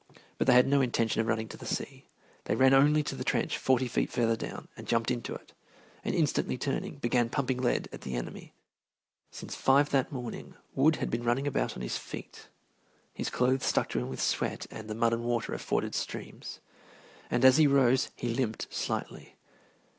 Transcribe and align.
But 0.39 0.47
they 0.47 0.53
had 0.53 0.65
no 0.65 0.81
intention 0.81 1.21
of 1.21 1.27
running 1.27 1.47
to 1.49 1.57
the 1.57 1.63
sea. 1.67 2.05
They 2.45 2.55
ran 2.55 2.73
only 2.73 3.03
to 3.03 3.13
the 3.13 3.23
trench 3.23 3.55
forty 3.59 3.87
feet 3.87 4.09
farther 4.11 4.35
down 4.35 4.67
and 4.75 4.87
jumped 4.87 5.11
into 5.11 5.35
it, 5.35 5.53
and 6.03 6.15
instantly 6.15 6.57
turning, 6.57 6.95
began 6.95 7.29
pumping 7.29 7.59
lead 7.61 7.87
at 7.91 8.01
the 8.01 8.15
enemy. 8.15 8.55
Since 9.29 9.53
five 9.53 9.91
that 9.91 10.11
morning 10.11 10.55
Wood 10.73 10.95
had 10.95 11.11
been 11.11 11.21
running 11.21 11.45
about 11.45 11.75
on 11.77 11.83
his 11.83 11.99
feet, 11.99 12.47
his 13.13 13.29
clothes 13.29 13.65
stuck 13.67 13.89
to 13.89 13.99
him 13.99 14.09
with 14.09 14.23
sweat 14.23 14.65
and 14.71 14.89
the 14.89 14.95
mud 14.95 15.13
and 15.13 15.23
water 15.23 15.53
of 15.53 15.61
forded 15.61 15.93
streams, 15.93 16.61
and 17.29 17.45
as 17.45 17.57
he 17.57 17.67
rose 17.67 18.09
he 18.15 18.33
limped 18.33 18.73
slightly. 18.73 19.35